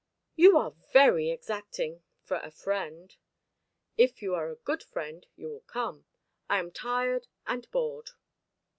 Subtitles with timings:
[0.35, 3.15] "You are very exacting for a friend."
[3.99, 6.05] "If you are a good friend, you will come.
[6.49, 8.09] I am tired and bored."